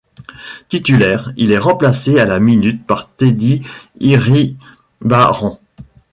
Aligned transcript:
Titulaire, 0.67 1.31
il 1.37 1.51
est 1.51 1.59
remplacé 1.59 2.19
à 2.19 2.25
la 2.25 2.39
minute 2.39 2.87
par 2.87 3.11
Teddy 3.15 3.61
Iribaren. 3.99 5.59